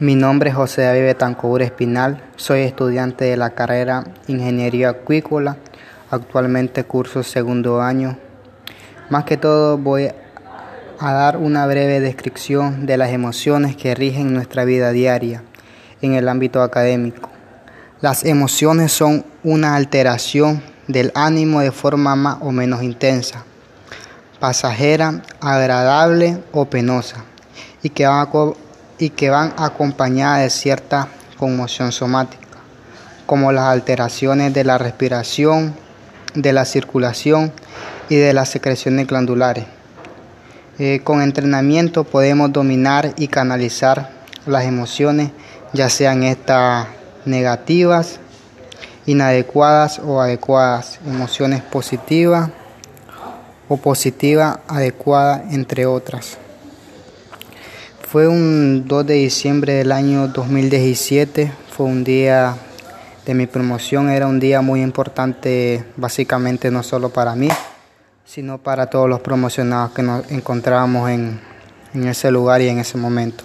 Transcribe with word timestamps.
Mi 0.00 0.16
nombre 0.16 0.50
es 0.50 0.56
José 0.56 0.82
David 0.82 1.02
Betancourt 1.02 1.62
Espinal, 1.62 2.20
soy 2.34 2.62
estudiante 2.62 3.26
de 3.26 3.36
la 3.36 3.50
carrera 3.50 4.02
Ingeniería 4.26 4.88
Acuícola, 4.88 5.56
actualmente 6.10 6.82
curso 6.82 7.22
segundo 7.22 7.80
año. 7.80 8.18
Más 9.08 9.22
que 9.22 9.36
todo 9.36 9.78
voy 9.78 10.10
a 10.98 11.12
dar 11.12 11.36
una 11.36 11.64
breve 11.68 12.00
descripción 12.00 12.86
de 12.86 12.96
las 12.96 13.10
emociones 13.10 13.76
que 13.76 13.94
rigen 13.94 14.34
nuestra 14.34 14.64
vida 14.64 14.90
diaria 14.90 15.44
en 16.02 16.14
el 16.14 16.28
ámbito 16.28 16.60
académico. 16.62 17.30
Las 18.00 18.24
emociones 18.24 18.90
son 18.90 19.24
una 19.44 19.76
alteración 19.76 20.60
del 20.88 21.12
ánimo 21.14 21.60
de 21.60 21.70
forma 21.70 22.16
más 22.16 22.38
o 22.40 22.50
menos 22.50 22.82
intensa, 22.82 23.44
pasajera, 24.40 25.22
agradable 25.40 26.42
o 26.50 26.64
penosa, 26.64 27.22
y 27.80 27.90
que 27.90 28.08
van, 28.08 28.26
y 28.98 29.10
que 29.10 29.30
van 29.30 29.52
acompañadas 29.56 30.42
de 30.42 30.50
cierta 30.50 31.08
conmoción 31.38 31.92
somática, 31.92 32.46
como 33.26 33.52
las 33.52 33.64
alteraciones 33.64 34.52
de 34.54 34.64
la 34.64 34.78
respiración, 34.78 35.74
de 36.34 36.52
la 36.52 36.64
circulación 36.64 37.52
y 38.08 38.16
de 38.16 38.32
las 38.32 38.48
secreciones 38.48 39.06
glandulares. 39.06 39.66
Eh, 40.78 41.00
con 41.04 41.22
entrenamiento 41.22 42.04
podemos 42.04 42.52
dominar 42.52 43.12
y 43.16 43.28
canalizar 43.28 44.10
las 44.46 44.64
emociones, 44.64 45.30
ya 45.72 45.88
sean 45.88 46.24
estas 46.24 46.86
negativas, 47.24 48.18
inadecuadas 49.06 49.98
o 49.98 50.20
adecuadas, 50.20 50.98
emociones 51.06 51.62
positivas 51.62 52.50
o 53.68 53.76
positiva 53.76 54.60
adecuada, 54.68 55.44
entre 55.50 55.86
otras. 55.86 56.38
Fue 58.14 58.28
un 58.28 58.84
2 58.86 59.06
de 59.08 59.14
diciembre 59.14 59.72
del 59.72 59.90
año 59.90 60.28
2017, 60.28 61.50
fue 61.76 61.86
un 61.86 62.04
día 62.04 62.54
de 63.26 63.34
mi 63.34 63.48
promoción, 63.48 64.08
era 64.08 64.28
un 64.28 64.38
día 64.38 64.60
muy 64.60 64.82
importante 64.82 65.84
básicamente 65.96 66.70
no 66.70 66.84
solo 66.84 67.08
para 67.08 67.34
mí, 67.34 67.48
sino 68.24 68.58
para 68.58 68.86
todos 68.86 69.08
los 69.08 69.18
promocionados 69.18 69.90
que 69.94 70.04
nos 70.04 70.30
encontrábamos 70.30 71.10
en, 71.10 71.40
en 71.92 72.06
ese 72.06 72.30
lugar 72.30 72.62
y 72.62 72.68
en 72.68 72.78
ese 72.78 72.96
momento. 72.96 73.42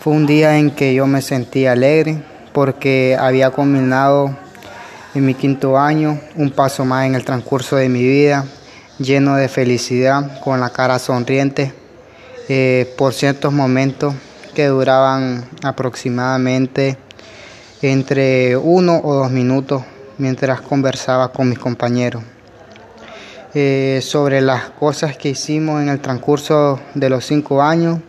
Fue 0.00 0.12
un 0.12 0.24
día 0.24 0.56
en 0.56 0.70
que 0.70 0.94
yo 0.94 1.08
me 1.08 1.20
sentí 1.20 1.66
alegre 1.66 2.22
porque 2.52 3.16
había 3.18 3.50
combinado 3.50 4.36
en 5.16 5.26
mi 5.26 5.34
quinto 5.34 5.76
año, 5.76 6.20
un 6.36 6.52
paso 6.52 6.84
más 6.84 7.06
en 7.06 7.16
el 7.16 7.24
transcurso 7.24 7.74
de 7.74 7.88
mi 7.88 8.04
vida, 8.04 8.44
lleno 9.00 9.34
de 9.34 9.48
felicidad, 9.48 10.40
con 10.42 10.60
la 10.60 10.70
cara 10.70 11.00
sonriente, 11.00 11.74
eh, 12.52 12.92
por 12.98 13.14
ciertos 13.14 13.52
momentos 13.52 14.12
que 14.56 14.66
duraban 14.66 15.44
aproximadamente 15.62 16.98
entre 17.80 18.56
uno 18.56 19.00
o 19.04 19.14
dos 19.14 19.30
minutos 19.30 19.84
mientras 20.18 20.60
conversaba 20.60 21.30
con 21.30 21.48
mis 21.48 21.60
compañeros. 21.60 22.24
Eh, 23.54 24.00
sobre 24.02 24.40
las 24.40 24.70
cosas 24.70 25.16
que 25.16 25.28
hicimos 25.28 25.80
en 25.80 25.88
el 25.90 26.00
transcurso 26.00 26.80
de 26.94 27.08
los 27.08 27.24
cinco 27.24 27.62
años, 27.62 28.00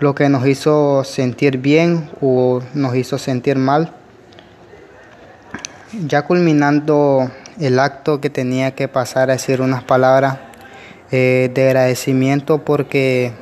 lo 0.00 0.12
que 0.12 0.28
nos 0.28 0.44
hizo 0.44 1.04
sentir 1.04 1.58
bien 1.58 2.10
o 2.20 2.60
nos 2.74 2.96
hizo 2.96 3.16
sentir 3.16 3.58
mal 3.58 3.94
ya 6.06 6.22
culminando 6.22 7.30
el 7.60 7.78
acto 7.78 8.20
que 8.20 8.28
tenía 8.28 8.74
que 8.74 8.88
pasar 8.88 9.30
a 9.30 9.34
decir 9.34 9.60
unas 9.60 9.84
palabras 9.84 10.38
eh, 11.12 11.50
de 11.54 11.66
agradecimiento 11.66 12.58
porque 12.64 13.32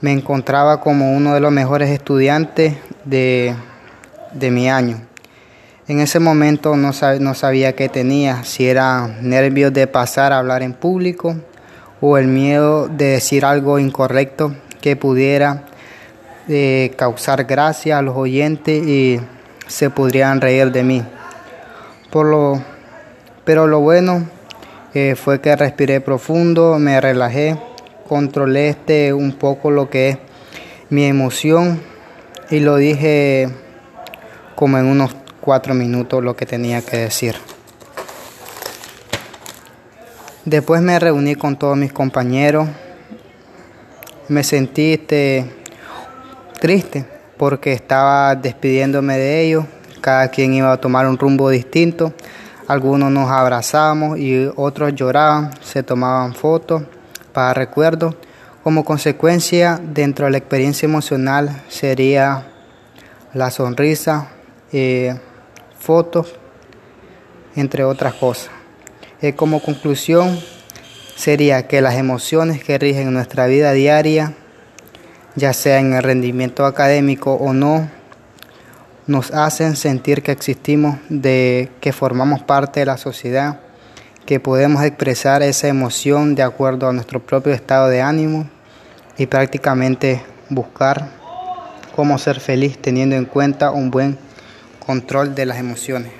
me 0.00 0.12
encontraba 0.12 0.80
como 0.80 1.12
uno 1.12 1.34
de 1.34 1.40
los 1.40 1.52
mejores 1.52 1.90
estudiantes 1.90 2.74
de, 3.04 3.54
mi 4.32 4.70
año. 4.70 5.02
En 5.88 6.00
ese 6.00 6.20
momento 6.20 6.76
no, 6.76 6.92
no 7.20 7.34
sabía 7.34 7.74
qué 7.74 7.88
tenía, 7.88 8.44
si 8.44 8.66
era 8.66 9.08
nervios 9.20 9.72
de 9.72 9.86
pasar 9.86 10.32
a 10.32 10.38
hablar 10.38 10.62
en 10.62 10.72
público 10.72 11.36
o 12.00 12.16
el 12.16 12.28
miedo 12.28 12.88
de 12.88 13.06
decir 13.06 13.44
algo 13.44 13.78
incorrecto 13.78 14.54
que 14.80 14.96
pudiera 14.96 15.64
eh, 16.48 16.92
causar 16.96 17.44
gracia 17.44 17.98
a 17.98 18.02
los 18.02 18.16
oyentes 18.16 18.86
y 18.86 19.20
se 19.66 19.90
podrían 19.90 20.40
reír 20.40 20.72
de 20.72 20.82
mí. 20.82 21.02
Por 22.10 22.26
lo, 22.26 22.62
pero 23.44 23.66
lo 23.66 23.80
bueno 23.80 24.24
eh, 24.94 25.14
fue 25.14 25.40
que 25.40 25.54
respiré 25.54 26.00
profundo, 26.00 26.78
me 26.78 27.00
relajé, 27.00 27.56
controlé 28.10 28.70
este 28.70 29.12
un 29.12 29.30
poco 29.30 29.70
lo 29.70 29.88
que 29.88 30.08
es 30.08 30.18
mi 30.88 31.04
emoción 31.04 31.80
y 32.50 32.58
lo 32.58 32.74
dije 32.74 33.48
como 34.56 34.78
en 34.78 34.86
unos 34.86 35.14
cuatro 35.40 35.74
minutos 35.74 36.20
lo 36.20 36.34
que 36.34 36.44
tenía 36.44 36.82
que 36.82 36.96
decir. 36.96 37.36
Después 40.44 40.82
me 40.82 40.98
reuní 40.98 41.36
con 41.36 41.56
todos 41.56 41.76
mis 41.76 41.92
compañeros. 41.92 42.68
Me 44.26 44.42
sentí 44.42 44.94
este, 44.94 45.44
triste 46.60 47.06
porque 47.36 47.72
estaba 47.72 48.34
despidiéndome 48.34 49.18
de 49.18 49.40
ellos 49.42 49.66
cada 50.00 50.26
quien 50.32 50.52
iba 50.52 50.72
a 50.72 50.80
tomar 50.80 51.06
un 51.06 51.16
rumbo 51.16 51.48
distinto. 51.48 52.12
Algunos 52.66 53.12
nos 53.12 53.30
abrazamos 53.30 54.18
y 54.18 54.50
otros 54.56 54.96
lloraban, 54.96 55.52
se 55.62 55.84
tomaban 55.84 56.34
fotos 56.34 56.82
para 57.32 57.54
recuerdos. 57.54 58.14
Como 58.62 58.84
consecuencia, 58.84 59.80
dentro 59.82 60.26
de 60.26 60.32
la 60.32 60.38
experiencia 60.38 60.86
emocional 60.86 61.62
sería 61.68 62.46
la 63.32 63.50
sonrisa, 63.50 64.28
eh, 64.72 65.18
fotos, 65.78 66.34
entre 67.56 67.84
otras 67.84 68.14
cosas. 68.14 68.50
Eh, 69.22 69.34
como 69.34 69.62
conclusión, 69.62 70.38
sería 71.16 71.66
que 71.68 71.80
las 71.80 71.94
emociones 71.94 72.64
que 72.64 72.78
rigen 72.78 73.12
nuestra 73.12 73.46
vida 73.46 73.72
diaria, 73.72 74.34
ya 75.36 75.52
sea 75.52 75.78
en 75.78 75.92
el 75.92 76.02
rendimiento 76.02 76.66
académico 76.66 77.34
o 77.34 77.52
no, 77.52 77.88
nos 79.06 79.30
hacen 79.32 79.76
sentir 79.76 80.22
que 80.22 80.32
existimos, 80.32 80.98
de 81.08 81.70
que 81.80 81.92
formamos 81.92 82.42
parte 82.42 82.80
de 82.80 82.86
la 82.86 82.96
sociedad, 82.96 83.60
que 84.26 84.40
podemos 84.40 84.82
expresar 84.84 85.42
esa 85.42 85.68
emoción 85.68 86.34
de 86.34 86.42
acuerdo 86.42 86.88
a 86.88 86.92
nuestro 86.92 87.20
propio 87.20 87.52
estado 87.52 87.88
de 87.88 88.02
ánimo 88.02 88.48
y 89.18 89.26
prácticamente 89.26 90.22
buscar 90.48 91.08
cómo 91.94 92.18
ser 92.18 92.40
feliz 92.40 92.78
teniendo 92.78 93.16
en 93.16 93.24
cuenta 93.24 93.70
un 93.70 93.90
buen 93.90 94.18
control 94.78 95.34
de 95.34 95.46
las 95.46 95.58
emociones. 95.58 96.19